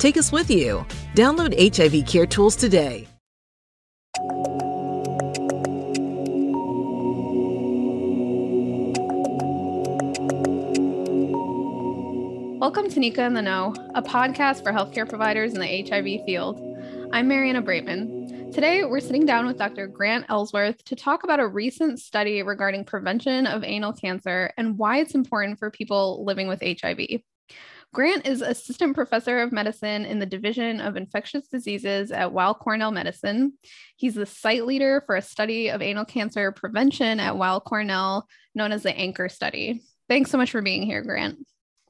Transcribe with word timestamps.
Take 0.00 0.16
us 0.16 0.32
with 0.32 0.50
you. 0.50 0.86
Download 1.14 1.52
HIV 1.52 2.06
Care 2.06 2.24
Tools 2.24 2.56
today. 2.56 3.06
Welcome 12.58 12.88
to 12.88 12.98
NECA 12.98 13.26
in 13.26 13.34
the 13.34 13.42
Know, 13.42 13.74
a 13.94 14.00
podcast 14.00 14.62
for 14.62 14.72
healthcare 14.72 15.06
providers 15.06 15.52
in 15.52 15.60
the 15.60 15.82
HIV 15.82 16.24
field. 16.24 16.58
I'm 17.12 17.28
Mariana 17.28 17.60
Braitman. 17.60 18.54
Today, 18.54 18.84
we're 18.84 19.00
sitting 19.00 19.26
down 19.26 19.44
with 19.44 19.58
Dr. 19.58 19.86
Grant 19.86 20.24
Ellsworth 20.30 20.82
to 20.84 20.96
talk 20.96 21.24
about 21.24 21.40
a 21.40 21.46
recent 21.46 22.00
study 22.00 22.42
regarding 22.42 22.86
prevention 22.86 23.46
of 23.46 23.64
anal 23.64 23.92
cancer 23.92 24.50
and 24.56 24.78
why 24.78 25.00
it's 25.00 25.14
important 25.14 25.58
for 25.58 25.70
people 25.70 26.24
living 26.24 26.48
with 26.48 26.62
HIV. 26.62 27.20
Grant 27.92 28.24
is 28.24 28.40
assistant 28.40 28.94
professor 28.94 29.40
of 29.40 29.50
medicine 29.50 30.04
in 30.04 30.20
the 30.20 30.26
Division 30.26 30.80
of 30.80 30.96
Infectious 30.96 31.48
Diseases 31.48 32.12
at 32.12 32.32
Weill 32.32 32.54
Cornell 32.54 32.92
Medicine. 32.92 33.54
He's 33.96 34.14
the 34.14 34.26
site 34.26 34.64
leader 34.64 35.02
for 35.06 35.16
a 35.16 35.22
study 35.22 35.70
of 35.70 35.82
anal 35.82 36.04
cancer 36.04 36.52
prevention 36.52 37.18
at 37.18 37.36
Weill 37.36 37.60
Cornell, 37.60 38.28
known 38.54 38.70
as 38.70 38.84
the 38.84 38.92
ANCHOR 38.92 39.28
study. 39.28 39.82
Thanks 40.08 40.30
so 40.30 40.38
much 40.38 40.52
for 40.52 40.62
being 40.62 40.84
here, 40.84 41.02
Grant. 41.02 41.38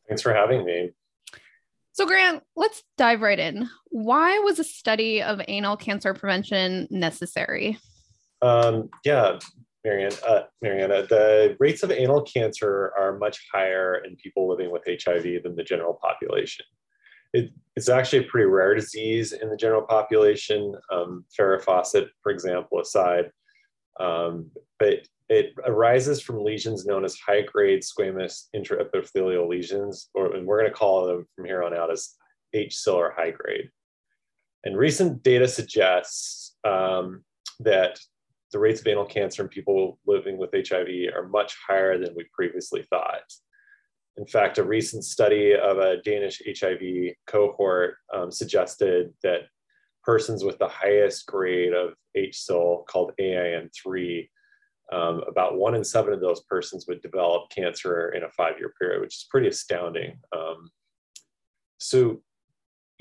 Thanks 0.08 0.22
for 0.22 0.32
having 0.32 0.64
me. 0.64 0.90
So, 1.92 2.06
Grant, 2.06 2.42
let's 2.56 2.82
dive 2.96 3.20
right 3.20 3.38
in. 3.38 3.68
Why 3.86 4.38
was 4.38 4.58
a 4.58 4.64
study 4.64 5.22
of 5.22 5.42
anal 5.48 5.76
cancer 5.76 6.14
prevention 6.14 6.88
necessary? 6.90 7.78
Um, 8.40 8.88
yeah, 9.04 9.38
Marianne, 9.84 10.12
uh, 10.26 10.42
Mariana, 10.60 11.06
the 11.06 11.56
rates 11.58 11.82
of 11.82 11.90
anal 11.90 12.22
cancer 12.22 12.92
are 12.98 13.18
much 13.18 13.46
higher 13.52 14.02
in 14.04 14.16
people 14.16 14.48
living 14.48 14.70
with 14.70 14.84
HIV 14.86 15.42
than 15.42 15.56
the 15.56 15.62
general 15.62 15.94
population. 15.94 16.66
It, 17.32 17.50
it's 17.76 17.88
actually 17.88 18.20
a 18.20 18.28
pretty 18.28 18.46
rare 18.46 18.74
disease 18.74 19.32
in 19.32 19.48
the 19.48 19.56
general 19.56 19.82
population, 19.82 20.74
um, 20.92 21.24
Farrah 21.38 21.62
Fawcett, 21.62 22.08
for 22.22 22.30
example, 22.30 22.80
aside. 22.80 23.30
Um, 23.98 24.50
but 24.78 25.06
it 25.28 25.54
arises 25.64 26.20
from 26.20 26.44
lesions 26.44 26.84
known 26.84 27.04
as 27.04 27.16
high 27.16 27.42
grade 27.42 27.82
squamous 27.82 28.46
intraepithelial 28.54 29.48
lesions, 29.48 30.08
or, 30.12 30.34
and 30.34 30.46
we're 30.46 30.58
going 30.58 30.70
to 30.70 30.76
call 30.76 31.06
them 31.06 31.26
from 31.34 31.44
here 31.44 31.62
on 31.62 31.74
out 31.74 31.90
as 31.90 32.16
HSIL 32.54 32.94
or 32.94 33.14
high 33.16 33.30
grade. 33.30 33.70
And 34.64 34.76
recent 34.76 35.22
data 35.22 35.46
suggests 35.46 36.56
um, 36.64 37.24
that 37.60 38.00
the 38.52 38.58
rates 38.58 38.80
of 38.80 38.86
anal 38.86 39.04
cancer 39.04 39.42
in 39.42 39.48
people 39.48 39.98
living 40.06 40.36
with 40.38 40.50
HIV 40.52 41.14
are 41.14 41.28
much 41.28 41.56
higher 41.66 41.98
than 41.98 42.14
we 42.14 42.24
previously 42.32 42.82
thought. 42.90 43.22
In 44.16 44.26
fact, 44.26 44.58
a 44.58 44.64
recent 44.64 45.04
study 45.04 45.54
of 45.54 45.78
a 45.78 46.02
Danish 46.02 46.42
HIV 46.46 47.14
cohort 47.26 47.94
um, 48.12 48.30
suggested 48.30 49.12
that 49.22 49.42
persons 50.02 50.44
with 50.44 50.58
the 50.58 50.68
highest 50.68 51.26
grade 51.26 51.72
of 51.72 51.94
HSIL, 52.16 52.86
called 52.86 53.12
AIN3, 53.20 54.28
um, 54.92 55.22
about 55.28 55.56
one 55.56 55.74
in 55.74 55.84
seven 55.84 56.12
of 56.12 56.20
those 56.20 56.42
persons 56.42 56.86
would 56.88 57.00
develop 57.00 57.50
cancer 57.50 58.10
in 58.10 58.24
a 58.24 58.30
five 58.30 58.58
year 58.58 58.72
period, 58.80 59.00
which 59.00 59.14
is 59.14 59.26
pretty 59.30 59.48
astounding. 59.48 60.18
Um, 60.36 60.70
so, 61.78 62.22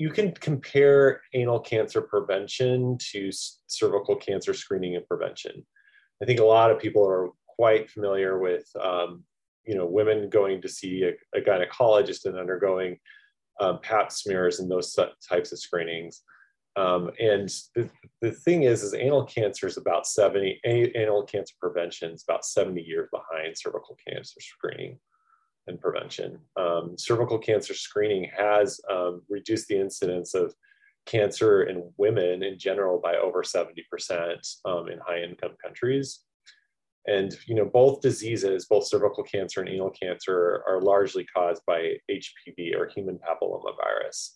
you 0.00 0.08
can 0.08 0.32
compare 0.32 1.20
anal 1.34 1.60
cancer 1.60 2.00
prevention 2.00 2.96
to 3.12 3.28
cervical 3.66 4.16
cancer 4.16 4.54
screening 4.54 4.96
and 4.96 5.06
prevention. 5.06 5.62
I 6.22 6.24
think 6.24 6.40
a 6.40 6.44
lot 6.44 6.70
of 6.70 6.78
people 6.78 7.06
are 7.06 7.28
quite 7.46 7.90
familiar 7.90 8.38
with, 8.38 8.64
um, 8.82 9.24
you 9.66 9.74
know, 9.74 9.84
women 9.84 10.30
going 10.30 10.62
to 10.62 10.70
see 10.70 11.02
a, 11.04 11.38
a 11.38 11.42
gynecologist 11.42 12.24
and 12.24 12.38
undergoing 12.38 12.96
um, 13.60 13.78
pap 13.82 14.10
smears 14.10 14.58
and 14.58 14.70
those 14.70 14.96
types 15.28 15.52
of 15.52 15.58
screenings. 15.58 16.22
Um, 16.76 17.10
and 17.20 17.50
the, 17.74 17.90
the 18.22 18.32
thing 18.32 18.62
is, 18.62 18.82
is 18.82 18.94
anal 18.94 19.26
cancer 19.26 19.66
is 19.66 19.76
about 19.76 20.06
70, 20.06 20.62
anal 20.64 21.24
cancer 21.24 21.54
prevention 21.60 22.12
is 22.12 22.24
about 22.26 22.46
70 22.46 22.80
years 22.80 23.10
behind 23.12 23.52
cervical 23.54 23.98
cancer 24.08 24.40
screening 24.40 24.98
and 25.70 25.80
prevention. 25.80 26.38
Um, 26.56 26.96
cervical 26.98 27.38
cancer 27.38 27.72
screening 27.72 28.30
has 28.36 28.80
um, 28.90 29.22
reduced 29.30 29.68
the 29.68 29.80
incidence 29.80 30.34
of 30.34 30.54
cancer 31.06 31.62
in 31.62 31.90
women 31.96 32.42
in 32.42 32.58
general 32.58 33.00
by 33.00 33.16
over 33.16 33.42
70% 33.42 33.78
um, 34.66 34.88
in 34.88 34.98
high 34.98 35.22
income 35.22 35.56
countries. 35.64 36.20
And 37.06 37.34
you 37.46 37.54
know, 37.54 37.64
both 37.64 38.02
diseases, 38.02 38.66
both 38.66 38.86
cervical 38.86 39.24
cancer 39.24 39.60
and 39.60 39.70
anal 39.70 39.90
cancer, 39.90 40.62
are 40.68 40.82
largely 40.82 41.24
caused 41.34 41.62
by 41.66 41.96
HPV 42.10 42.76
or 42.76 42.88
human 42.88 43.18
papillomavirus. 43.18 44.34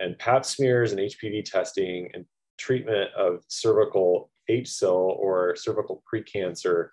And 0.00 0.18
pap 0.18 0.44
smears 0.44 0.92
and 0.92 1.00
HPV 1.00 1.44
testing 1.44 2.10
and 2.14 2.24
treatment 2.58 3.10
of 3.16 3.44
cervical 3.48 4.30
HSIL 4.50 5.16
or 5.18 5.54
cervical 5.54 6.02
precancer 6.12 6.88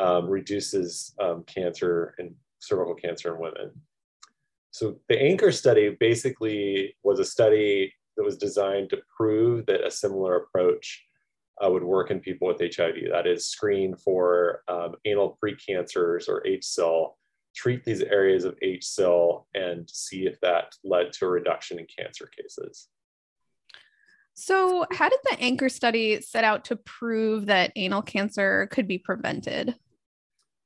um, 0.00 0.28
reduces 0.28 1.14
um, 1.20 1.44
cancer 1.44 2.14
and 2.18 2.34
cervical 2.60 2.94
cancer 2.94 3.34
in 3.34 3.40
women. 3.40 3.70
So 4.70 5.00
the 5.08 5.16
ANCHOR 5.16 5.52
study 5.52 5.96
basically 5.98 6.94
was 7.02 7.18
a 7.18 7.24
study 7.24 7.92
that 8.16 8.24
was 8.24 8.36
designed 8.36 8.90
to 8.90 9.02
prove 9.16 9.66
that 9.66 9.84
a 9.84 9.90
similar 9.90 10.36
approach 10.36 11.04
uh, 11.62 11.70
would 11.70 11.82
work 11.82 12.10
in 12.10 12.20
people 12.20 12.48
with 12.48 12.60
HIV. 12.60 12.94
That 13.10 13.26
is, 13.26 13.46
screen 13.46 13.96
for 13.96 14.62
um, 14.68 14.94
anal 15.04 15.38
precancers 15.42 16.28
or 16.28 16.42
HSIL, 16.46 17.14
treat 17.54 17.84
these 17.84 18.02
areas 18.02 18.44
of 18.44 18.56
HSIL, 18.62 19.44
and 19.54 19.88
see 19.90 20.26
if 20.26 20.40
that 20.40 20.74
led 20.84 21.12
to 21.14 21.26
a 21.26 21.30
reduction 21.30 21.78
in 21.78 21.86
cancer 21.86 22.26
cases. 22.26 22.88
So, 24.34 24.86
how 24.92 25.08
did 25.08 25.18
the 25.24 25.36
ANCHOR 25.36 25.70
study 25.70 26.20
set 26.20 26.44
out 26.44 26.64
to 26.66 26.76
prove 26.76 27.46
that 27.46 27.72
anal 27.76 28.02
cancer 28.02 28.68
could 28.70 28.86
be 28.86 28.98
prevented? 28.98 29.74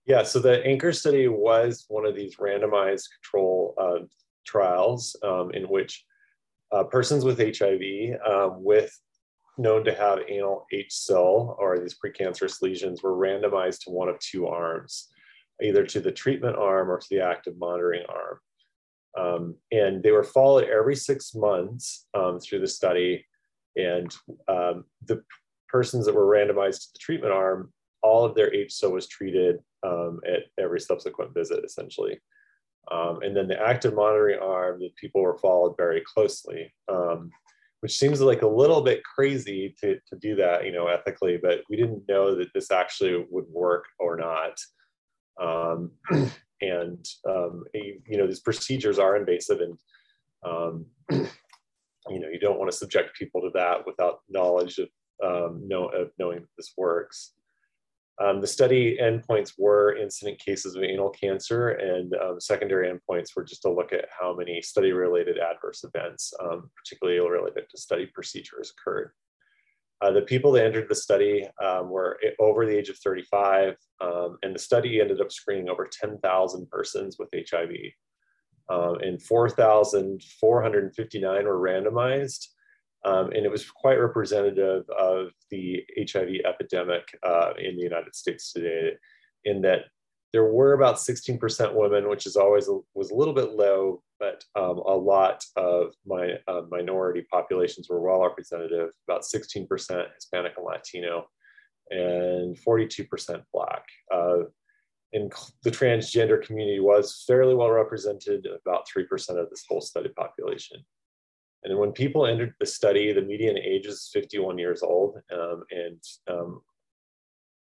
Yeah, 0.07 0.23
so 0.23 0.39
the 0.39 0.63
ANCHOR 0.67 0.95
study 0.95 1.29
was 1.29 1.87
one 1.89 2.05
of 2.05 2.15
these 2.15 2.37
randomized 2.37 3.09
control 3.23 3.75
uh, 3.79 4.05
trials 4.45 5.17
um, 5.23 5.51
in 5.53 5.65
which 5.65 6.05
uh, 6.73 6.85
persons 6.85 7.25
with 7.25 7.39
HIV 7.39 8.21
um, 8.27 8.63
with 8.63 8.93
known 9.57 9.85
to 9.85 9.95
have 9.95 10.19
anal 10.29 10.67
HSIL 10.73 11.57
or 11.59 11.79
these 11.79 11.97
precancerous 12.05 12.61
lesions 12.61 13.03
were 13.03 13.17
randomized 13.17 13.85
to 13.85 13.91
one 13.91 14.09
of 14.09 14.19
two 14.19 14.47
arms, 14.47 15.09
either 15.63 15.85
to 15.85 16.01
the 16.01 16.13
treatment 16.13 16.57
arm 16.57 16.91
or 16.91 16.99
to 16.99 17.07
the 17.11 17.21
active 17.21 17.57
monitoring 17.57 18.05
arm. 18.09 18.39
Um, 19.17 19.57
and 19.71 20.03
they 20.03 20.11
were 20.11 20.25
followed 20.25 20.69
every 20.69 20.97
six 20.97 21.35
months 21.35 22.07
um, 22.15 22.41
through 22.41 22.61
the 22.61 22.69
study. 22.69 23.25
And 23.77 24.15
um, 24.49 24.85
the 25.07 25.23
persons 25.69 26.07
that 26.07 26.15
were 26.15 26.27
randomized 26.27 26.83
to 26.83 26.93
the 26.95 26.99
treatment 27.01 27.33
arm, 27.33 27.73
all 28.05 28.25
of 28.25 28.35
their 28.35 28.51
HSIL 28.51 28.93
was 28.93 29.09
treated 29.09 29.59
um, 29.83 30.21
at 30.29 30.45
every 30.63 30.79
subsequent 30.79 31.33
visit, 31.35 31.65
essentially. 31.65 32.21
Um, 32.93 33.23
and 33.23 33.35
then 33.35 33.49
the 33.49 33.59
active 33.59 33.95
monitoring 33.95 34.41
arm, 34.41 34.79
that 34.81 34.95
people 34.97 35.23
were 35.23 35.39
followed 35.39 35.75
very 35.79 36.03
closely, 36.03 36.73
um, 36.93 37.31
which 37.81 37.97
seems 37.97 38.21
like 38.21 38.43
a 38.43 38.47
little 38.47 38.83
bit 38.83 39.03
crazy 39.03 39.75
to, 39.81 39.99
to 40.07 40.17
do 40.21 40.37
that, 40.37 40.67
you 40.67 40.73
know, 40.73 40.87
ethically, 40.87 41.39
but 41.43 41.63
we 41.71 41.77
didn't 41.77 42.07
know 42.07 42.35
that 42.35 42.53
this 42.55 42.71
actually 42.71 43.25
would 43.31 43.47
work 43.49 43.87
or 43.99 44.17
not. 44.19 44.59
Um, 45.41 45.93
and, 46.61 47.09
um, 47.27 47.65
you 47.73 48.19
know, 48.19 48.27
these 48.27 48.41
procedures 48.41 48.99
are 48.99 49.17
invasive 49.17 49.61
and 49.61 49.79
um, 50.47 50.85
you 51.11 52.21
know, 52.21 52.29
you 52.29 52.39
don't 52.39 52.59
want 52.59 52.71
to 52.71 52.77
subject 52.77 53.17
people 53.17 53.41
to 53.41 53.51
that 53.55 53.87
without 53.87 54.21
knowledge 54.29 54.79
of, 54.79 54.89
know, 55.67 55.87
of 55.87 56.11
knowing 56.19 56.41
that 56.41 56.49
this 56.59 56.75
works. 56.77 57.33
Um, 58.21 58.41
the 58.41 58.47
study 58.47 58.97
endpoints 59.03 59.55
were 59.59 59.97
incident 59.97 60.39
cases 60.39 60.77
of 60.77 60.85
anal 60.85 61.11
cancer, 61.11 61.71
and 61.71 62.15
um, 62.15 62.41
secondary 62.41 62.89
endpoints 62.89 63.35
were 63.35 63.43
just 63.43 63.63
to 63.63 63.71
look 63.71 63.93
at 63.93 64.07
how 64.17 64.37
many 64.37 64.63
study 64.63 64.93
related 64.93 65.39
adverse 65.39 65.83
events, 65.83 66.33
um, 66.41 66.71
particularly 66.77 67.19
related 67.29 67.65
to 67.71 67.79
study 67.79 68.07
procedures, 68.07 68.71
occurred. 68.71 69.11
Uh, 70.01 70.13
the 70.13 70.23
people 70.23 70.53
that 70.53 70.65
entered 70.65 70.89
the 70.89 70.95
study 70.95 71.49
um, 71.65 71.91
were 71.91 72.21
over 72.39 72.65
the 72.67 72.77
age 72.77 72.89
of 72.89 72.97
35, 72.99 73.75
um, 74.01 74.39
and 74.43 74.55
the 74.55 74.59
study 74.59 75.01
ended 75.01 75.21
up 75.21 75.33
screening 75.33 75.69
over 75.69 75.89
10,000 75.91 76.71
persons 76.71 77.19
with 77.19 77.29
HIV. 77.33 77.71
Um, 78.69 78.99
and 79.01 79.21
4,459 79.23 81.45
were 81.45 81.61
randomized, 81.61 82.49
um, 83.05 83.27
and 83.33 83.45
it 83.45 83.51
was 83.51 83.71
quite 83.71 84.01
representative 84.01 84.85
of 84.91 85.29
the 85.51 85.85
HIV 85.99 86.41
epidemic 86.47 87.07
uh, 87.23 87.53
in 87.59 87.77
the 87.77 87.83
United 87.83 88.15
States 88.15 88.53
today, 88.53 88.93
in 89.45 89.61
that 89.63 89.83
there 90.33 90.45
were 90.45 90.73
about 90.73 90.97
16% 90.97 91.75
women, 91.75 92.09
which 92.09 92.27
is 92.27 92.37
always 92.37 92.69
was 92.95 93.11
a 93.11 93.15
little 93.15 93.35
bit 93.35 93.53
low, 93.53 94.03
but 94.19 94.43
um, 94.57 94.79
a 94.79 94.97
lot 94.97 95.45
of 95.57 95.93
my 96.07 96.33
uh, 96.49 96.63
minority 96.71 97.25
populations 97.31 97.89
were 97.89 98.01
well 98.01 98.23
representative, 98.23 98.91
about 99.07 99.23
16% 99.23 99.69
Hispanic 100.15 100.55
and 100.57 100.67
Latino, 100.67 101.27
and 101.91 102.57
42% 102.57 103.43
Black. 103.53 103.85
Uh, 104.13 104.39
in 105.13 105.31
the 105.63 105.71
transgender 105.71 106.45
community 106.45 106.81
was 106.81 107.23
fairly 107.27 107.55
well 107.55 107.71
represented, 107.71 108.47
about 108.67 108.87
3% 108.97 109.07
of 109.41 109.49
this 109.51 109.65
whole 109.69 109.81
study 109.81 110.09
population. 110.09 110.85
And 111.65 111.79
when 111.79 111.93
people 111.93 112.27
entered 112.27 112.55
the 112.61 112.67
study, 112.67 113.13
the 113.13 113.23
median 113.23 113.57
age 113.57 113.87
is 113.87 114.11
51 114.13 114.59
years 114.59 114.83
old, 114.83 115.17
um, 115.33 115.65
and 115.71 116.03
um, 116.29 116.61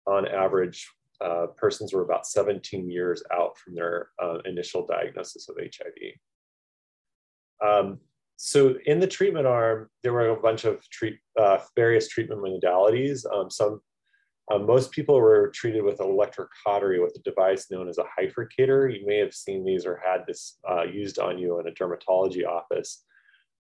on 0.08 0.28
average, 0.28 0.90
uh, 1.22 1.48
persons 1.58 1.94
were 1.94 2.04
about 2.04 2.26
17 2.26 2.90
years 2.90 3.22
out 3.34 3.58
from 3.58 3.76
their 3.76 4.10
uh, 4.24 4.38
initial 4.46 4.88
diagnosis 4.88 5.50
of 5.50 5.58
HIV. 5.58 6.14
Um, 7.62 8.00
so 8.38 8.76
in 8.86 9.02
the 9.02 9.08
treatment 9.08 9.46
arm, 9.46 9.90
there 10.02 10.14
were 10.14 10.30
a 10.30 10.42
bunch 10.42 10.64
of 10.64 10.82
treat, 10.90 11.20
uh, 11.38 11.60
various 11.76 12.08
treatment 12.08 12.42
modalities. 12.42 13.26
Um, 13.34 13.50
some, 13.50 13.82
um, 14.50 14.66
most 14.66 14.92
people 14.92 15.20
were 15.20 15.52
treated 15.54 15.84
with 15.84 15.98
electrocautery 15.98 17.04
with 17.04 17.18
a 17.18 17.30
device 17.30 17.70
known 17.70 17.90
as 17.90 17.98
a 17.98 18.06
hyfrecator. 18.18 18.98
You 18.98 19.06
may 19.06 19.18
have 19.18 19.34
seen 19.34 19.66
these 19.66 19.86
or 19.86 20.02
had 20.06 20.26
this 20.26 20.58
uh, 20.70 20.84
used 20.84 21.20
on 21.20 21.38
you 21.38 21.60
in 21.60 21.68
a 21.68 21.72
dermatology 21.72 22.48
office. 22.48 23.04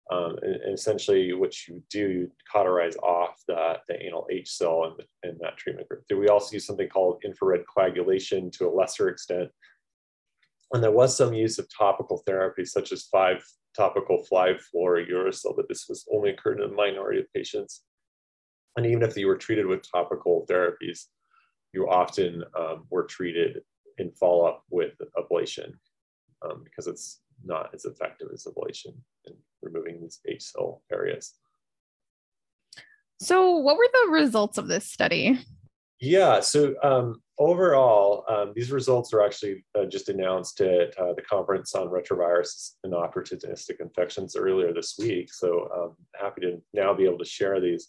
Um, 0.08 0.36
and, 0.42 0.54
and, 0.56 0.74
essentially 0.74 1.32
what 1.32 1.66
you 1.66 1.82
do, 1.90 1.98
you 1.98 2.30
cauterize 2.52 2.94
off 2.98 3.42
the, 3.48 3.78
the 3.88 4.00
anal 4.04 4.28
HSIL 4.32 4.92
in, 5.22 5.30
in 5.30 5.38
that 5.40 5.56
treatment 5.56 5.88
group. 5.88 6.04
We 6.08 6.28
also 6.28 6.52
use 6.52 6.64
something 6.64 6.88
called 6.88 7.22
infrared 7.24 7.64
coagulation 7.66 8.52
to 8.52 8.68
a 8.68 8.70
lesser 8.70 9.08
extent. 9.08 9.50
And 10.72 10.82
there 10.82 10.92
was 10.92 11.16
some 11.16 11.34
use 11.34 11.58
of 11.58 11.68
topical 11.76 12.22
therapy, 12.24 12.64
such 12.64 12.92
as 12.92 13.04
five 13.04 13.44
topical 13.76 14.24
fluorouracil, 14.30 15.56
but 15.56 15.68
this 15.68 15.86
was 15.88 16.06
only 16.12 16.30
occurred 16.30 16.60
in 16.60 16.70
a 16.70 16.72
minority 16.72 17.20
of 17.20 17.32
patients. 17.34 17.82
And 18.76 18.86
even 18.86 19.02
if 19.02 19.16
you 19.16 19.26
were 19.26 19.36
treated 19.36 19.66
with 19.66 19.90
topical 19.90 20.46
therapies, 20.48 21.06
you 21.72 21.88
often 21.88 22.44
um, 22.58 22.86
were 22.90 23.04
treated 23.04 23.62
in 23.98 24.10
follow-up 24.12 24.64
with 24.70 24.94
ablation 25.16 25.72
um, 26.42 26.62
because 26.64 26.86
it's 26.86 27.20
not 27.44 27.70
as 27.74 27.84
effective 27.84 28.28
as 28.32 28.44
ablation 28.44 28.94
in 29.24 29.34
removing 29.62 30.00
these 30.00 30.20
HSIL 30.28 30.80
areas. 30.92 31.34
So, 33.20 33.56
what 33.56 33.76
were 33.76 33.88
the 33.92 34.10
results 34.12 34.58
of 34.58 34.68
this 34.68 34.90
study? 34.90 35.38
Yeah, 36.00 36.40
so 36.40 36.74
um, 36.82 37.22
overall, 37.38 38.24
um, 38.28 38.52
these 38.54 38.70
results 38.70 39.14
are 39.14 39.22
actually 39.22 39.64
uh, 39.74 39.86
just 39.86 40.10
announced 40.10 40.60
at 40.60 40.96
uh, 40.98 41.14
the 41.14 41.22
conference 41.22 41.74
on 41.74 41.88
retrovirus 41.88 42.72
and 42.84 42.92
opportunistic 42.92 43.80
infections 43.80 44.36
earlier 44.36 44.74
this 44.74 44.96
week. 44.98 45.32
So, 45.32 45.70
um, 45.74 45.96
happy 46.20 46.42
to 46.42 46.62
now 46.74 46.92
be 46.92 47.04
able 47.04 47.18
to 47.18 47.24
share 47.24 47.60
these. 47.60 47.88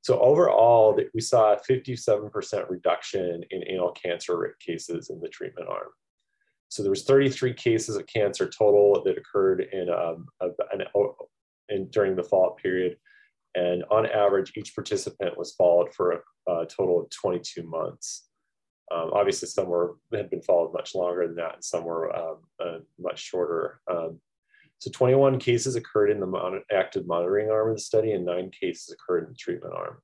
So, 0.00 0.18
overall, 0.20 0.98
we 1.12 1.20
saw 1.20 1.54
a 1.54 1.60
57% 1.60 2.70
reduction 2.70 3.44
in 3.50 3.64
anal 3.68 3.92
cancer 3.92 4.56
cases 4.58 5.10
in 5.10 5.20
the 5.20 5.28
treatment 5.28 5.68
arm. 5.68 5.88
So 6.74 6.82
there 6.82 6.90
was 6.90 7.04
33 7.04 7.54
cases 7.54 7.94
of 7.94 8.04
cancer 8.08 8.48
total 8.50 9.00
that 9.04 9.16
occurred 9.16 9.64
in, 9.72 9.88
um, 9.88 10.26
an, 10.40 10.82
in 11.68 11.88
during 11.90 12.16
the 12.16 12.24
follow-up 12.24 12.58
period. 12.58 12.96
And 13.54 13.84
on 13.92 14.06
average, 14.06 14.54
each 14.56 14.74
participant 14.74 15.38
was 15.38 15.52
followed 15.52 15.94
for 15.94 16.24
a, 16.48 16.52
a 16.52 16.66
total 16.66 17.00
of 17.00 17.10
22 17.10 17.62
months. 17.62 18.26
Um, 18.92 19.10
obviously, 19.12 19.46
some 19.46 19.68
were 19.68 19.98
had 20.12 20.30
been 20.30 20.42
followed 20.42 20.72
much 20.72 20.96
longer 20.96 21.28
than 21.28 21.36
that, 21.36 21.54
and 21.54 21.64
some 21.64 21.84
were 21.84 22.14
um, 22.16 22.38
uh, 22.58 22.78
much 22.98 23.20
shorter. 23.20 23.80
Um, 23.88 24.18
so 24.78 24.90
21 24.90 25.38
cases 25.38 25.76
occurred 25.76 26.10
in 26.10 26.18
the 26.18 26.26
mon 26.26 26.60
active 26.72 27.06
monitoring 27.06 27.50
arm 27.50 27.70
of 27.70 27.76
the 27.76 27.82
study, 27.82 28.10
and 28.14 28.24
nine 28.24 28.50
cases 28.50 28.92
occurred 28.92 29.26
in 29.26 29.30
the 29.30 29.36
treatment 29.36 29.74
arm. 29.76 29.98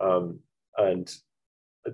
Um, 0.00 0.40
and 0.78 1.14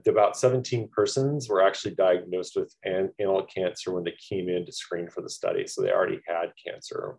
about 0.07 0.37
17 0.37 0.89
persons 0.89 1.49
were 1.49 1.63
actually 1.63 1.95
diagnosed 1.95 2.57
with 2.57 2.75
anal 2.85 3.45
cancer 3.45 3.93
when 3.93 4.05
they 4.05 4.15
came 4.29 4.49
in 4.49 4.67
to 4.67 4.73
screen 4.73 5.09
for 5.09 5.23
the 5.23 5.31
study. 5.31 5.67
So 5.67 5.83
they 5.83 5.91
already 5.91 6.21
had 6.27 6.53
cancer, 6.65 7.17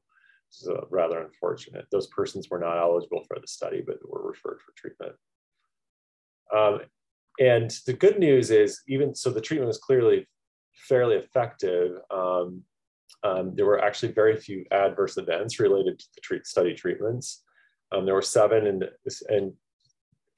which 0.48 0.62
is 0.62 0.70
rather 0.92 1.22
unfortunate. 1.22 1.86
Those 1.92 2.08
persons 2.08 2.48
were 2.50 2.60
not 2.60 2.78
eligible 2.78 3.24
for 3.28 3.40
the 3.40 3.48
study, 3.48 3.84
but 3.86 3.98
were 4.08 4.28
referred 4.28 4.60
for 4.62 4.74
treatment. 4.76 5.16
Um, 6.56 6.82
and 7.40 7.72
the 7.86 7.94
good 7.94 8.20
news 8.20 8.52
is, 8.52 8.82
even 8.88 9.16
so, 9.16 9.32
the 9.32 9.42
treatment 9.42 9.68
was 9.68 9.78
clearly 9.78 10.28
fairly 10.74 11.16
effective. 11.16 11.98
Um, 12.12 12.64
um, 13.24 13.56
there 13.56 13.66
were 13.66 13.84
actually 13.84 14.12
very 14.12 14.38
few 14.38 14.66
adverse 14.72 15.18
events 15.18 15.60
related 15.60 16.00
to 16.00 16.06
the 16.16 16.22
treat 16.22 16.46
study 16.46 16.74
treatments. 16.74 17.44
Um, 17.92 18.06
there 18.06 18.14
were 18.14 18.22
seven, 18.22 18.68
and, 18.68 18.86
and 19.30 19.54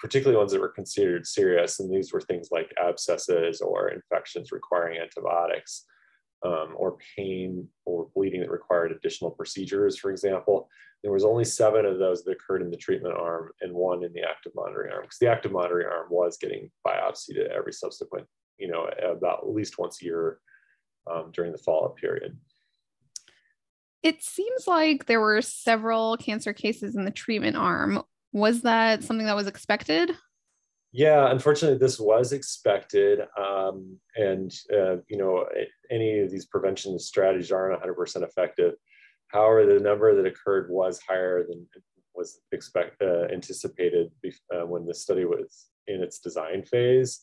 particularly 0.01 0.37
ones 0.37 0.51
that 0.51 0.59
were 0.59 0.67
considered 0.67 1.27
serious. 1.27 1.79
And 1.79 1.93
these 1.93 2.11
were 2.11 2.21
things 2.21 2.49
like 2.51 2.73
abscesses 2.83 3.61
or 3.61 3.89
infections 3.89 4.51
requiring 4.51 4.99
antibiotics, 4.99 5.85
um, 6.43 6.73
or 6.75 6.97
pain 7.15 7.67
or 7.85 8.09
bleeding 8.15 8.41
that 8.41 8.49
required 8.49 8.91
additional 8.91 9.29
procedures, 9.29 9.97
for 9.99 10.09
example. 10.09 10.67
There 11.03 11.11
was 11.11 11.23
only 11.23 11.45
seven 11.45 11.85
of 11.85 11.99
those 11.99 12.23
that 12.23 12.31
occurred 12.31 12.61
in 12.61 12.71
the 12.71 12.77
treatment 12.77 13.15
arm 13.15 13.51
and 13.61 13.73
one 13.73 14.03
in 14.03 14.11
the 14.13 14.21
active 14.21 14.53
monitoring 14.55 14.91
arm, 14.91 15.03
because 15.03 15.19
the 15.19 15.29
active 15.29 15.51
monitoring 15.51 15.87
arm 15.87 16.07
was 16.09 16.37
getting 16.37 16.71
biopsied 16.85 17.43
at 17.43 17.51
every 17.51 17.73
subsequent, 17.73 18.27
you 18.57 18.67
know, 18.67 18.87
about 19.03 19.39
at 19.43 19.49
least 19.49 19.79
once 19.79 20.01
a 20.01 20.05
year 20.05 20.39
um, 21.11 21.31
during 21.33 21.51
the 21.51 21.57
follow-up 21.57 21.97
period. 21.97 22.37
It 24.03 24.23
seems 24.23 24.67
like 24.67 25.05
there 25.05 25.21
were 25.21 25.41
several 25.41 26.17
cancer 26.17 26.53
cases 26.53 26.95
in 26.95 27.05
the 27.05 27.11
treatment 27.11 27.55
arm. 27.55 28.01
Was 28.33 28.61
that 28.61 29.03
something 29.03 29.25
that 29.25 29.35
was 29.35 29.47
expected? 29.47 30.11
Yeah, 30.93 31.31
unfortunately, 31.31 31.77
this 31.77 31.99
was 31.99 32.33
expected. 32.33 33.21
Um, 33.37 33.97
and, 34.15 34.53
uh, 34.73 34.97
you 35.07 35.17
know, 35.17 35.45
any 35.89 36.19
of 36.19 36.31
these 36.31 36.45
prevention 36.45 36.99
strategies 36.99 37.51
aren't 37.51 37.81
100% 37.81 38.23
effective. 38.23 38.73
However, 39.27 39.65
the 39.65 39.79
number 39.79 40.13
that 40.15 40.25
occurred 40.25 40.69
was 40.69 40.99
higher 41.07 41.45
than 41.47 41.65
was 42.13 42.41
expect, 42.51 43.01
uh, 43.01 43.27
anticipated 43.31 44.11
uh, 44.53 44.65
when 44.65 44.85
the 44.85 44.93
study 44.93 45.23
was 45.23 45.67
in 45.87 46.03
its 46.03 46.19
design 46.19 46.63
phase. 46.63 47.21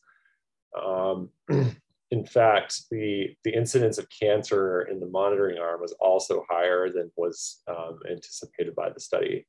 Um, 0.83 1.29
in 2.11 2.25
fact, 2.25 2.85
the, 2.91 3.35
the 3.45 3.55
incidence 3.55 3.99
of 3.99 4.07
cancer 4.09 4.83
in 4.83 4.99
the 4.99 5.07
monitoring 5.07 5.59
arm 5.59 5.83
was 5.83 5.93
also 6.01 6.45
higher 6.49 6.91
than 6.91 7.11
was 7.17 7.61
um, 7.69 7.99
anticipated 8.11 8.75
by 8.75 8.89
the 8.89 9.01
study. 9.01 9.47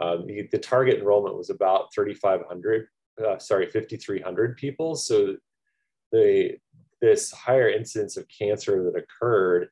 Um, 0.00 0.26
the, 0.26 0.48
the, 0.52 0.58
target 0.58 0.98
enrollment 0.98 1.36
was 1.36 1.48
about 1.48 1.92
3,500, 1.94 2.88
uh, 3.26 3.38
sorry, 3.38 3.66
5,300 3.66 4.56
people. 4.56 4.94
So 4.94 5.36
the, 6.12 6.58
this 7.00 7.32
higher 7.32 7.70
incidence 7.70 8.16
of 8.16 8.26
cancer 8.28 8.82
that 8.84 8.98
occurred 8.98 9.70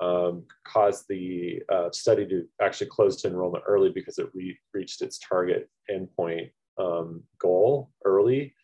um, 0.00 0.44
caused 0.64 1.06
the 1.08 1.62
uh, 1.68 1.90
study 1.92 2.26
to 2.26 2.46
actually 2.60 2.88
close 2.88 3.20
to 3.22 3.28
enrollment 3.28 3.64
early 3.66 3.90
because 3.90 4.18
it 4.18 4.28
re 4.34 4.58
reached 4.74 5.00
its 5.02 5.18
target 5.18 5.70
endpoint 5.90 6.50
um, 6.78 7.22
goal 7.38 7.90
early, 8.04 8.54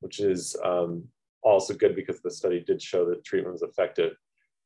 which 0.00 0.20
is 0.20 0.56
um, 0.64 1.04
also 1.42 1.74
good 1.74 1.94
because 1.94 2.20
the 2.20 2.30
study 2.30 2.60
did 2.60 2.80
show 2.80 3.04
that 3.08 3.24
treatment 3.24 3.52
was 3.52 3.62
effective. 3.62 4.12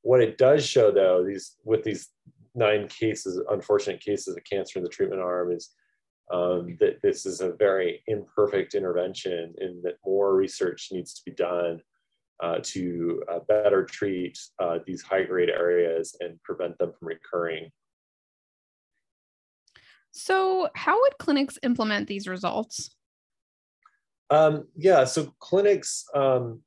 What 0.03 0.23
it 0.23 0.39
does 0.39 0.65
show, 0.65 0.91
though, 0.91 1.25
these 1.25 1.57
with 1.65 1.85
these 1.85 2.09
nine 2.55 2.89
cases, 2.89 3.41
unfortunate 3.51 4.01
cases 4.01 4.37
of 4.37 4.45
cancer 4.45 4.79
in 4.79 4.83
the 4.83 4.91
treatment 4.91 5.21
arm, 5.21 5.53
is 5.53 5.71
um, 6.31 6.77
that 6.81 7.01
this 7.03 7.27
is 7.27 7.41
a 7.41 7.53
very 7.53 8.03
imperfect 8.07 8.75
intervention 8.75 9.55
and 9.59 9.83
that 9.83 9.97
more 10.05 10.35
research 10.35 10.89
needs 10.93 11.15
to 11.15 11.23
be 11.25 11.33
done 11.33 11.81
uh, 12.43 12.59
to 12.63 13.23
uh, 13.31 13.41
better 13.49 13.85
treat 13.85 14.39
uh, 14.59 14.79
these 14.87 15.03
high 15.03 15.25
grade 15.25 15.51
areas 15.51 16.17
and 16.21 16.43
prevent 16.43 16.79
them 16.79 16.93
from 16.99 17.09
recurring. 17.09 17.71
So, 20.13 20.69
how 20.75 21.01
would 21.01 21.19
clinics 21.19 21.59
implement 21.63 22.09
these 22.09 22.27
results? 22.27 22.91
Um, 24.31 24.67
yeah, 24.77 25.05
so 25.05 25.35
clinics, 25.39 26.05
um, 26.15 26.63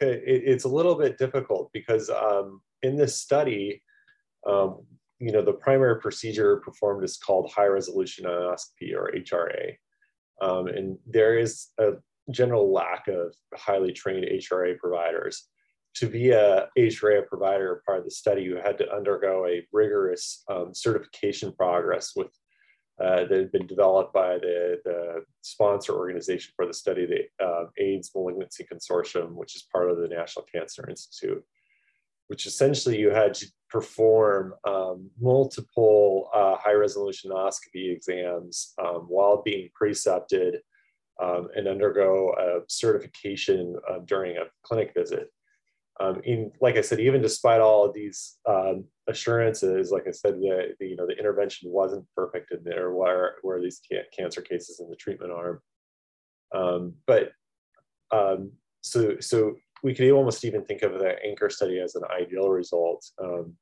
it, 0.00 0.22
it's 0.24 0.64
a 0.64 0.68
little 0.68 0.96
bit 0.96 1.18
difficult 1.18 1.70
because 1.72 2.10
um, 2.10 2.60
in 2.82 2.96
this 2.96 3.16
study, 3.16 3.82
um, 4.48 4.82
you 5.20 5.32
know, 5.32 5.42
the 5.42 5.52
primary 5.52 6.00
procedure 6.00 6.56
performed 6.56 7.04
is 7.04 7.18
called 7.18 7.52
high 7.52 7.66
resolution 7.66 8.24
anoscopy 8.24 8.94
or 8.94 9.12
HRA. 9.14 9.76
Um, 10.40 10.66
and 10.66 10.98
there 11.06 11.38
is 11.38 11.68
a 11.78 11.92
general 12.30 12.72
lack 12.72 13.06
of 13.06 13.34
highly 13.54 13.92
trained 13.92 14.24
HRA 14.24 14.78
providers. 14.78 15.48
To 15.96 16.08
be 16.08 16.30
a 16.30 16.68
HRA 16.78 17.26
provider 17.26 17.82
part 17.84 17.98
of 17.98 18.04
the 18.04 18.10
study, 18.10 18.42
you 18.42 18.56
had 18.56 18.78
to 18.78 18.90
undergo 18.94 19.46
a 19.46 19.66
rigorous 19.72 20.42
um, 20.48 20.72
certification 20.72 21.52
progress 21.52 22.12
with 22.16 22.28
uh, 23.00 23.24
that 23.24 23.30
had 23.30 23.52
been 23.52 23.66
developed 23.66 24.12
by 24.12 24.34
the, 24.38 24.78
the 24.84 25.24
sponsor 25.40 25.94
organization 25.94 26.52
for 26.54 26.66
the 26.66 26.74
study, 26.74 27.06
the 27.06 27.44
uh, 27.44 27.64
AIDS 27.78 28.10
Malignancy 28.14 28.66
Consortium, 28.70 29.32
which 29.32 29.56
is 29.56 29.66
part 29.72 29.90
of 29.90 29.98
the 29.98 30.08
National 30.08 30.44
Cancer 30.54 30.88
Institute, 30.88 31.42
which 32.30 32.46
essentially 32.46 32.96
you 32.96 33.10
had 33.10 33.34
to 33.34 33.44
perform 33.68 34.54
um, 34.64 35.10
multiple 35.20 36.30
uh, 36.32 36.54
high 36.56 36.74
resolution 36.74 37.32
endoscopy 37.32 37.92
exams 37.92 38.72
um, 38.80 39.06
while 39.08 39.42
being 39.42 39.68
precepted 39.74 40.60
um, 41.20 41.48
and 41.56 41.66
undergo 41.66 42.32
a 42.38 42.60
certification 42.68 43.74
uh, 43.90 43.98
during 44.04 44.36
a 44.36 44.44
clinic 44.62 44.92
visit. 44.96 45.32
Um, 45.98 46.20
in, 46.22 46.52
like 46.60 46.76
I 46.76 46.82
said, 46.82 47.00
even 47.00 47.20
despite 47.20 47.60
all 47.60 47.84
of 47.84 47.94
these 47.94 48.38
um, 48.48 48.84
assurances, 49.08 49.90
like 49.90 50.06
I 50.06 50.12
said, 50.12 50.34
the, 50.34 50.76
the, 50.78 50.86
you 50.86 50.94
know 50.94 51.08
the 51.08 51.18
intervention 51.18 51.68
wasn't 51.72 52.06
perfect 52.16 52.52
in 52.52 52.62
there. 52.62 52.92
Where 52.92 53.34
where 53.42 53.60
these 53.60 53.82
cancer 54.16 54.40
cases 54.40 54.78
in 54.78 54.88
the 54.88 54.94
treatment 54.94 55.32
arm, 55.32 55.60
um, 56.54 56.94
but 57.08 57.32
so 58.82 59.16
so 59.18 59.56
we 59.82 59.94
could 59.94 60.10
almost 60.10 60.44
even 60.44 60.64
think 60.64 60.82
of 60.82 60.98
the 60.98 61.16
anchor 61.24 61.50
study 61.50 61.80
as 61.80 61.94
an 61.94 62.02
ideal 62.10 62.48
result. 62.48 63.04
Um, 63.22 63.54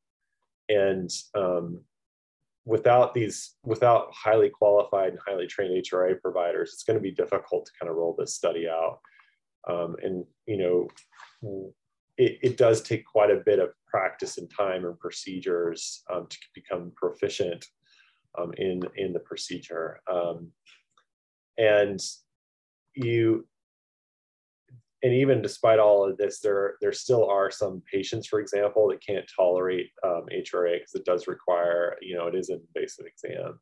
and 0.68 1.10
um, 1.34 1.80
without 2.64 3.14
these 3.14 3.54
without 3.64 4.12
highly 4.12 4.50
qualified 4.50 5.10
and 5.10 5.18
highly 5.26 5.46
trained 5.46 5.84
HRA 5.84 6.20
providers, 6.20 6.70
it's 6.72 6.84
going 6.84 6.98
to 6.98 7.02
be 7.02 7.10
difficult 7.10 7.66
to 7.66 7.72
kind 7.80 7.90
of 7.90 7.96
roll 7.96 8.14
this 8.18 8.34
study 8.34 8.68
out. 8.68 8.98
Um, 9.68 9.96
and 10.02 10.24
you 10.46 10.56
know 10.56 10.88
it, 12.16 12.38
it, 12.42 12.56
does 12.56 12.80
take 12.80 13.04
quite 13.04 13.30
a 13.30 13.42
bit 13.44 13.58
of 13.58 13.70
practice 13.86 14.38
and 14.38 14.50
time 14.50 14.84
and 14.84 14.98
procedures 14.98 16.02
um, 16.12 16.26
to 16.28 16.36
become 16.54 16.92
proficient 16.96 17.64
um, 18.38 18.52
in 18.56 18.82
in 18.96 19.12
the 19.12 19.20
procedure. 19.20 20.00
Um, 20.10 20.52
and 21.58 22.00
you 22.94 23.46
and 25.02 25.12
even 25.12 25.42
despite 25.42 25.78
all 25.78 26.08
of 26.08 26.16
this, 26.16 26.40
there 26.40 26.76
there 26.80 26.92
still 26.92 27.28
are 27.28 27.50
some 27.50 27.82
patients, 27.90 28.26
for 28.26 28.40
example, 28.40 28.88
that 28.88 29.04
can't 29.04 29.30
tolerate 29.34 29.90
um, 30.04 30.24
HRA 30.32 30.78
because 30.78 30.94
it 30.94 31.04
does 31.04 31.28
require, 31.28 31.96
you 32.02 32.16
know, 32.16 32.26
it 32.26 32.34
is 32.34 32.48
an 32.48 32.60
invasive 32.74 33.06
exam. 33.06 33.60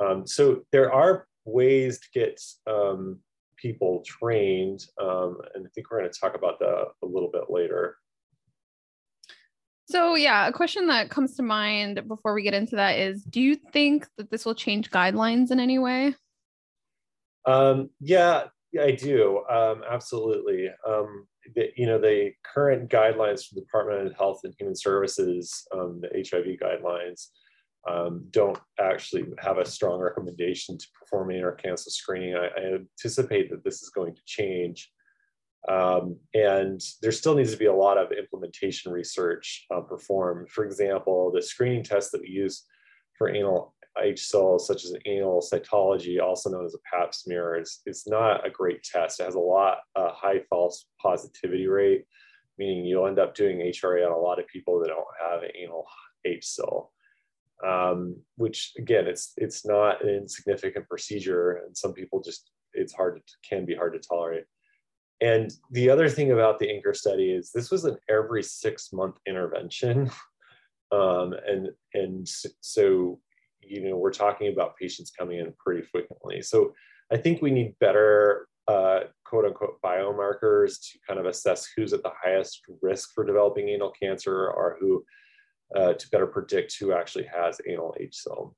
Um, 0.00 0.26
so 0.26 0.62
there 0.70 0.92
are 0.92 1.26
ways 1.44 1.98
to 1.98 2.06
get 2.14 2.40
um, 2.66 3.18
people 3.56 4.02
trained. 4.06 4.84
Um, 5.00 5.38
and 5.54 5.66
I 5.66 5.70
think 5.74 5.90
we're 5.90 6.00
going 6.00 6.10
to 6.12 6.20
talk 6.20 6.36
about 6.36 6.58
that 6.60 6.86
a 7.02 7.06
little 7.06 7.30
bit 7.30 7.50
later. 7.50 7.96
So, 9.86 10.16
yeah, 10.16 10.46
a 10.46 10.52
question 10.52 10.86
that 10.88 11.08
comes 11.08 11.34
to 11.36 11.42
mind 11.42 12.06
before 12.06 12.34
we 12.34 12.42
get 12.42 12.54
into 12.54 12.76
that 12.76 12.98
is 12.98 13.24
Do 13.24 13.40
you 13.40 13.56
think 13.56 14.06
that 14.18 14.30
this 14.30 14.44
will 14.44 14.54
change 14.54 14.90
guidelines 14.90 15.50
in 15.50 15.58
any 15.58 15.78
way? 15.78 16.14
Um, 17.46 17.88
yeah, 17.98 18.44
I 18.78 18.90
do. 18.90 19.44
Um, 19.50 19.82
absolutely. 19.88 20.68
Um, 20.86 21.26
the, 21.54 21.70
you 21.76 21.86
know, 21.86 21.98
the 21.98 22.32
current 22.44 22.90
guidelines 22.90 23.46
from 23.46 23.56
the 23.56 23.62
Department 23.62 24.06
of 24.06 24.16
Health 24.16 24.40
and 24.44 24.54
Human 24.58 24.76
Services, 24.76 25.66
um, 25.72 26.02
the 26.02 26.08
HIV 26.08 26.58
guidelines, 26.60 27.28
um, 27.88 28.26
don't 28.30 28.58
actually 28.78 29.24
have 29.38 29.58
a 29.58 29.64
strong 29.64 30.00
recommendation 30.00 30.76
to 30.76 30.86
perform 30.98 31.30
anal 31.30 31.52
cancer 31.52 31.90
screening. 31.90 32.34
I, 32.34 32.48
I, 32.48 32.74
anticipate 32.74 33.50
that 33.50 33.64
this 33.64 33.82
is 33.82 33.90
going 33.90 34.14
to 34.14 34.20
change. 34.26 34.90
Um, 35.68 36.16
and 36.34 36.80
there 37.02 37.12
still 37.12 37.34
needs 37.34 37.52
to 37.52 37.58
be 37.58 37.66
a 37.66 37.74
lot 37.74 37.96
of 37.96 38.12
implementation 38.12 38.92
research 38.92 39.66
uh, 39.74 39.80
performed. 39.80 40.50
For 40.50 40.64
example, 40.64 41.32
the 41.32 41.42
screening 41.42 41.82
test 41.82 42.12
that 42.12 42.20
we 42.20 42.28
use 42.28 42.64
for 43.16 43.34
anal 43.34 43.74
HSIL, 44.04 44.60
such 44.60 44.84
as 44.84 44.90
an 44.92 45.00
anal 45.06 45.40
cytology, 45.40 46.20
also 46.20 46.50
known 46.50 46.64
as 46.64 46.74
a 46.74 46.96
pap 46.96 47.14
smear, 47.14 47.60
is, 47.60 47.80
is 47.86 48.04
not 48.06 48.46
a 48.46 48.50
great 48.50 48.82
test. 48.82 49.20
It 49.20 49.24
has 49.24 49.34
a 49.34 49.40
lot, 49.40 49.78
a 49.96 50.10
high 50.12 50.40
false 50.48 50.86
positivity 51.00 51.66
rate, 51.66 52.04
meaning 52.58 52.84
you'll 52.84 53.06
end 53.06 53.18
up 53.18 53.34
doing 53.34 53.58
HRA 53.58 54.06
on 54.06 54.12
a 54.12 54.18
lot 54.18 54.38
of 54.38 54.46
people 54.46 54.80
that 54.80 54.88
don't 54.88 55.04
have 55.20 55.42
an 55.42 55.50
anal 55.56 55.86
HSIL 56.26 56.88
um, 57.66 58.16
which 58.36 58.72
again, 58.78 59.06
it's 59.06 59.32
it's 59.36 59.66
not 59.66 60.02
an 60.04 60.10
insignificant 60.10 60.88
procedure, 60.88 61.62
and 61.64 61.76
some 61.76 61.92
people 61.92 62.22
just 62.22 62.50
it's 62.74 62.92
hard 62.92 63.16
to, 63.16 63.48
can 63.48 63.64
be 63.64 63.74
hard 63.74 63.94
to 63.94 63.98
tolerate. 63.98 64.44
And 65.20 65.52
the 65.72 65.90
other 65.90 66.08
thing 66.08 66.30
about 66.30 66.58
the 66.58 66.70
Anchor 66.70 66.94
study 66.94 67.32
is 67.32 67.50
this 67.50 67.70
was 67.70 67.84
an 67.84 67.96
every 68.08 68.42
six 68.42 68.92
month 68.92 69.16
intervention, 69.26 70.10
um, 70.92 71.34
and 71.46 71.68
and 71.94 72.28
so 72.60 73.20
you 73.60 73.88
know 73.88 73.96
we're 73.96 74.12
talking 74.12 74.52
about 74.52 74.76
patients 74.76 75.10
coming 75.10 75.38
in 75.38 75.52
pretty 75.58 75.82
frequently. 75.82 76.42
So 76.42 76.74
I 77.12 77.16
think 77.16 77.42
we 77.42 77.50
need 77.50 77.78
better 77.78 78.48
uh, 78.66 79.00
quote 79.24 79.46
unquote 79.46 79.80
biomarkers 79.82 80.80
to 80.80 80.98
kind 81.06 81.18
of 81.18 81.26
assess 81.26 81.68
who's 81.74 81.92
at 81.92 82.02
the 82.02 82.12
highest 82.22 82.62
risk 82.82 83.10
for 83.14 83.24
developing 83.24 83.68
anal 83.68 83.92
cancer 84.00 84.50
or 84.50 84.76
who 84.80 85.04
uh, 85.74 85.94
to 85.94 86.08
better 86.10 86.26
predict 86.26 86.76
who 86.78 86.92
actually 86.92 87.26
has 87.26 87.60
anal 87.66 87.94
HSIL. 88.00 88.54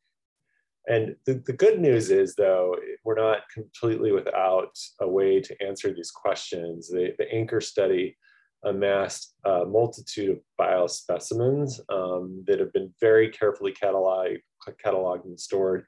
And 0.89 1.15
the, 1.27 1.35
the 1.47 1.53
good 1.53 1.79
news 1.79 2.11
is, 2.11 2.35
though, 2.35 2.77
we're 3.05 3.15
not 3.15 3.43
completely 3.53 4.13
without 4.13 4.77
a 5.01 5.09
way 5.09 5.41
to 5.41 5.63
answer 5.63 5.93
these 5.93 6.11
questions. 6.11 6.89
The, 6.89 7.15
the 7.19 7.31
Anchor 7.33 7.61
study 7.61 8.17
amassed 8.65 9.35
a 9.45 9.65
multitude 9.65 10.31
of 10.31 10.39
biospecimens 10.61 11.81
um, 11.89 12.45
that 12.47 12.61
have 12.61 12.73
been 12.73 12.93
very 13.01 13.29
carefully 13.31 13.73
cataloged, 13.73 14.41
cataloged 14.85 15.25
and 15.25 15.39
stored. 15.39 15.85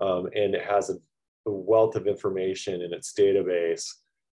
Um, 0.00 0.26
and 0.34 0.54
it 0.54 0.64
has 0.64 0.90
a, 0.90 0.94
a, 1.46 1.52
wealth 1.52 1.96
of 1.96 2.06
information 2.06 2.82
in 2.82 2.92
its 2.92 3.12
database 3.18 3.86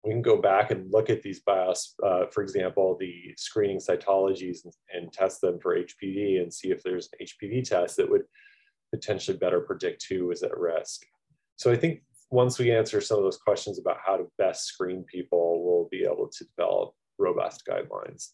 we 0.04 0.10
can 0.10 0.22
go 0.22 0.40
back 0.40 0.70
and 0.70 0.92
look 0.92 1.10
at 1.10 1.22
these 1.22 1.40
bios, 1.40 1.94
uh, 2.04 2.26
for 2.32 2.42
example, 2.42 2.96
the 2.98 3.34
screening 3.36 3.78
cytologies 3.78 4.64
and, 4.64 4.72
and, 4.92 5.12
test 5.12 5.40
them 5.40 5.60
for 5.60 5.76
HPV 5.76 6.42
and 6.42 6.52
see 6.52 6.70
if 6.70 6.82
there's 6.82 7.08
an 7.12 7.24
HPV 7.26 7.62
test 7.68 7.96
that 7.96 8.10
would 8.10 8.22
potentially 8.92 9.36
better 9.36 9.60
predict 9.60 10.06
who 10.08 10.30
is 10.32 10.42
at 10.42 10.56
risk. 10.58 11.02
So 11.56 11.70
I 11.70 11.76
think 11.76 12.02
once 12.30 12.58
we 12.58 12.72
answer 12.72 13.00
some 13.00 13.18
of 13.18 13.24
those 13.24 13.38
questions 13.38 13.78
about 13.78 13.98
how 14.04 14.16
to 14.16 14.26
best 14.38 14.64
screen 14.64 15.04
people, 15.04 15.64
we'll 15.64 15.88
be 15.90 16.04
able 16.04 16.28
to 16.28 16.44
develop 16.44 16.94
robust 17.22 17.64
guidelines. 17.66 18.28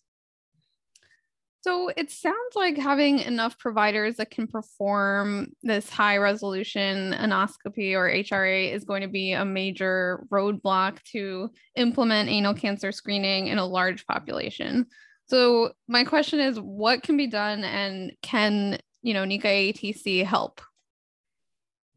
So 1.61 1.91
it 1.97 2.11
sounds 2.11 2.55
like 2.55 2.79
having 2.79 3.19
enough 3.19 3.59
providers 3.59 4.17
that 4.17 4.31
can 4.31 4.47
perform 4.47 5.49
this 5.63 5.91
high 5.91 6.17
resolution 6.17 7.13
anoscopy 7.13 7.95
or 7.95 8.09
HRA 8.09 8.73
is 8.73 8.85
going 8.85 9.03
to 9.03 9.09
be 9.09 9.33
a 9.33 9.45
major 9.45 10.25
roadblock 10.31 11.03
to 11.13 11.51
implement 11.75 12.31
anal 12.31 12.55
cancer 12.55 12.93
screening 12.93 13.49
in 13.49 13.59
a 13.59 13.67
large 13.67 14.07
population. 14.07 14.87
So 15.27 15.73
my 15.89 16.05
question 16.05 16.41
is 16.41 16.59
what 16.59 17.03
can 17.03 17.17
be 17.17 17.27
done 17.27 17.65
and 17.65 18.13
can, 18.23 18.79
you 19.03 19.13
know, 19.13 19.25
NECA 19.25 19.75
AETC 19.75 20.25
help? 20.25 20.61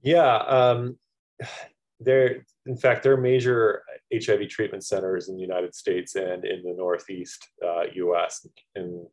Yeah, 0.01 0.35
um, 0.37 0.97
there 1.99 2.45
in 2.65 2.77
fact 2.77 3.03
there 3.03 3.13
are 3.13 3.17
major 3.17 3.83
hiv 4.13 4.47
treatment 4.49 4.83
centers 4.83 5.29
in 5.29 5.35
the 5.35 5.41
united 5.41 5.73
states 5.73 6.15
and 6.15 6.45
in 6.45 6.61
the 6.63 6.73
northeast 6.73 7.47
uh, 7.65 7.83
us 8.15 8.45
and 8.75 9.11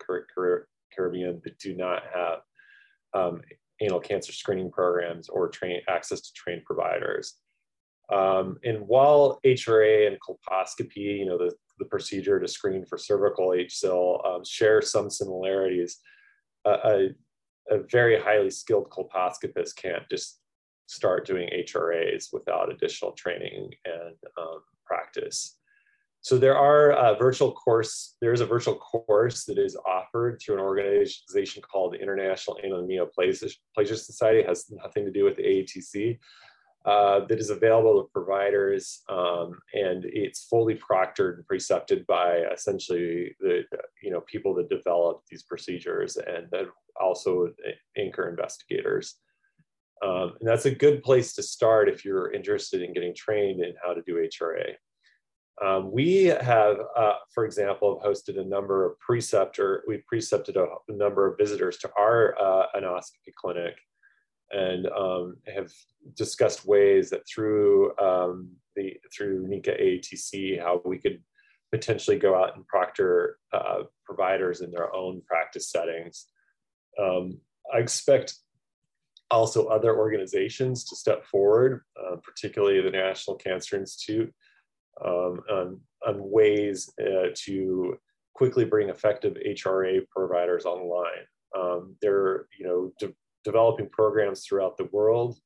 caribbean 0.95 1.41
that 1.45 1.59
do 1.59 1.75
not 1.75 2.03
have 2.15 2.41
um, 3.15 3.41
anal 3.81 4.01
cancer 4.01 4.33
screening 4.33 4.71
programs 4.71 5.29
or 5.29 5.49
train 5.49 5.81
access 5.89 6.21
to 6.21 6.33
trained 6.33 6.65
providers. 6.65 7.35
Um, 8.13 8.57
and 8.65 8.81
while 8.87 9.39
hra 9.47 10.07
and 10.07 10.17
colposcopy 10.21 11.19
you 11.19 11.27
know 11.27 11.37
the, 11.37 11.53
the 11.79 11.85
procedure 11.85 12.41
to 12.41 12.49
screen 12.49 12.87
for 12.87 12.97
cervical 12.97 13.49
hsil 13.49 14.27
um, 14.27 14.43
share 14.47 14.81
some 14.81 15.11
similarities 15.11 15.99
uh, 16.65 16.79
a, 16.85 17.09
a 17.71 17.83
very 17.91 18.19
highly 18.19 18.51
skilled 18.51 18.89
colposcopist 18.89 19.77
can't 19.77 20.09
just 20.11 20.41
start 20.89 21.27
doing 21.27 21.49
HRAs 21.55 22.33
without 22.33 22.73
additional 22.73 23.13
training 23.13 23.71
and 23.85 24.17
um, 24.41 24.63
practice. 24.87 25.59
so 26.23 26.39
there 26.39 26.57
are 26.57 26.93
a 26.93 27.17
virtual 27.17 27.53
course, 27.53 28.17
there 28.23 28.33
is 28.33 28.41
a 28.41 28.47
virtual 28.47 28.75
course 28.75 29.45
that 29.45 29.59
is 29.59 29.77
offered 29.87 30.41
through 30.41 30.57
an 30.57 30.63
organization 30.63 31.63
called 31.63 31.95
International 31.95 32.59
Neoplasia 32.65 33.99
Society. 33.99 34.41
It 34.41 34.49
has 34.49 34.71
nothing 34.71 35.05
to 35.05 35.13
do 35.13 35.25
with 35.25 35.37
AETC. 35.37 36.19
Uh, 36.85 37.27
that 37.27 37.39
is 37.39 37.51
available 37.51 38.01
to 38.01 38.09
providers 38.13 39.03
um, 39.11 39.59
and 39.75 40.07
it's 40.07 40.45
fully 40.45 40.75
proctored 40.75 41.35
and 41.35 41.47
precepted 41.47 42.07
by 42.07 42.45
essentially 42.55 43.35
the 43.41 43.63
you 44.01 44.11
know 44.11 44.23
people 44.23 44.55
that 44.55 44.71
develop 44.71 45.21
these 45.29 45.43
procedures 45.43 46.17
and 46.17 46.47
that 46.51 46.67
also 46.99 47.53
anchor 47.99 48.31
investigators 48.31 49.17
um, 50.05 50.35
and 50.41 50.49
that's 50.49 50.67
a 50.67 50.71
good 50.71 51.03
place 51.03 51.33
to 51.35 51.43
start 51.43 51.89
if 51.89 52.05
you're 52.05 52.33
interested 52.33 52.83
in 52.83 52.93
getting 52.93 53.15
trained 53.15 53.63
in 53.63 53.75
how 53.83 53.93
to 53.93 54.03
do 54.03 54.15
hra 54.39 54.75
um, 55.65 55.91
we 55.91 56.25
have, 56.25 56.77
uh, 56.97 57.15
for 57.35 57.45
example, 57.45 58.01
hosted 58.05 58.39
a 58.39 58.45
number 58.45 58.87
of 58.87 58.99
preceptor, 59.01 59.83
we've 59.89 60.07
precepted 60.07 60.57
a, 60.57 60.67
number 60.89 61.27
of 61.27 61.37
visitors 61.37 61.79
to 61.79 61.91
our 61.99 62.37
uh, 62.41 62.67
anoscopy 62.77 63.35
clinic 63.37 63.75
and 64.51 64.87
um, 64.87 65.37
have 65.53 65.73
discussed 66.15 66.65
ways 66.65 67.11
that 67.11 67.27
through 67.29 67.97
um, 67.99 68.51
the 68.77 68.97
through 69.15 69.47
NECA 69.47 69.81
AETC, 69.81 70.63
how 70.63 70.81
we 70.85 70.99
could 70.99 71.21
potentially 71.73 72.19
go 72.19 72.35
out 72.35 72.57
and 72.57 72.67
proctor 72.67 73.39
uh, 73.53 73.83
providers 74.05 74.61
in 74.61 74.71
their 74.71 74.95
own 74.95 75.21
practice 75.27 75.71
settings. 75.71 76.27
Um, 76.99 77.41
I 77.75 77.79
expect 77.79 78.37
also 79.31 79.67
other 79.67 79.97
organizations 79.97 80.85
to 80.85 80.97
step 80.97 81.25
forward, 81.25 81.83
uh, 82.01 82.17
particularly 82.17 82.81
the 82.81 82.91
National 82.91 83.37
Cancer 83.37 83.77
Institute, 83.77 84.33
um, 85.05 85.41
on, 85.51 85.81
on 86.07 86.31
ways 86.31 86.91
uh, 87.01 87.29
to 87.35 87.97
quickly 88.35 88.65
bring 88.65 88.89
effective 88.89 89.37
HRA 89.47 90.01
providers 90.11 90.65
online. 90.65 91.27
Um, 91.57 91.97
they're 92.01 92.47
you 92.59 92.67
know 92.67 92.93
de- 92.99 93.15
developing 93.45 93.89
programs 93.91 94.45
throughout 94.45 94.77
the 94.77 94.89
world, 94.93 95.39